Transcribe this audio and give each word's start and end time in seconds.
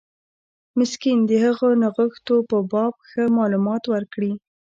مسکین 0.77 1.19
د 1.29 1.31
هغو 1.43 1.69
نښتو 1.81 2.35
په 2.49 2.57
باب 2.71 2.93
ښه 3.09 3.23
معلومات 3.37 3.83
ورکړي. 3.93 4.33